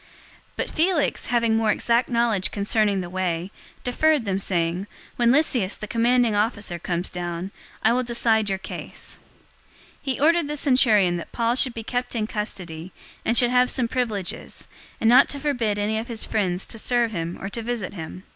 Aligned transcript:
'"024:022 0.57 0.57
But 0.57 0.69
Felix, 0.71 1.25
having 1.27 1.55
more 1.55 1.69
exact 1.71 2.09
knowledge 2.09 2.49
concerning 2.49 3.01
the 3.01 3.09
Way, 3.11 3.51
deferred 3.83 4.25
them, 4.25 4.39
saying, 4.39 4.87
"When 5.15 5.31
Lysias, 5.31 5.77
the 5.77 5.85
commanding 5.87 6.33
officer, 6.33 6.79
comes 6.79 7.11
down, 7.11 7.51
I 7.83 7.93
will 7.93 8.01
decide 8.01 8.49
your 8.49 8.57
case." 8.57 9.19
024:023 9.99 9.99
He 10.01 10.19
ordered 10.19 10.47
the 10.47 10.57
centurion 10.57 11.17
that 11.17 11.31
Paul 11.31 11.53
should 11.53 11.75
be 11.75 11.83
kept 11.83 12.15
in 12.15 12.25
custody, 12.25 12.91
and 13.23 13.37
should 13.37 13.51
have 13.51 13.69
some 13.69 13.87
privileges, 13.87 14.67
and 14.99 15.07
not 15.07 15.29
to 15.29 15.39
forbid 15.39 15.77
any 15.77 15.99
of 15.99 16.07
his 16.07 16.25
friends 16.25 16.65
to 16.65 16.79
serve 16.79 17.11
him 17.11 17.37
or 17.39 17.47
to 17.49 17.61
visit 17.61 17.93
him. 17.93 18.23